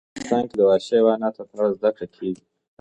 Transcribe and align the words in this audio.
افغانستان 0.07 0.43
کې 0.49 0.55
د 0.57 0.61
وحشي 0.69 0.95
حیواناتو 0.99 1.41
په 1.49 1.53
اړه 1.57 1.75
زده 1.77 1.89
کړه 1.95 2.07
کېږي. 2.15 2.43